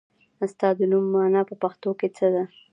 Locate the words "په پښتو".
1.49-1.89